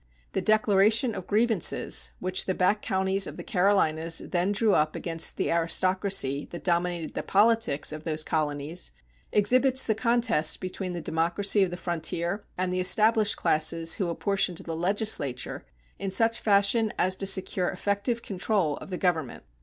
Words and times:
The 0.31 0.41
Declaration 0.41 1.13
of 1.13 1.27
Grievances 1.27 2.09
which 2.17 2.47
the 2.47 2.55
back 2.55 2.81
counties 2.81 3.27
of 3.27 3.37
the 3.37 3.43
Carolinas 3.43 4.17
then 4.17 4.51
drew 4.51 4.73
up 4.73 4.95
against 4.95 5.37
the 5.37 5.51
aristocracy 5.51 6.47
that 6.49 6.63
dominated 6.63 7.13
the 7.13 7.21
politics 7.21 7.91
of 7.93 8.03
those 8.03 8.23
colonies 8.23 8.89
exhibits 9.31 9.83
the 9.83 9.93
contest 9.93 10.59
between 10.59 10.93
the 10.93 11.01
democracy 11.01 11.61
of 11.61 11.69
the 11.69 11.77
frontier 11.77 12.41
and 12.57 12.73
the 12.73 12.79
established 12.79 13.37
classes 13.37 13.93
who 13.93 14.09
apportioned 14.09 14.57
the 14.57 14.75
legislature 14.75 15.67
in 15.99 16.09
such 16.09 16.39
fashion 16.39 16.91
as 16.97 17.15
to 17.17 17.27
secure 17.27 17.69
effective 17.69 18.23
control 18.23 18.77
of 18.77 18.99
government. 18.99 19.43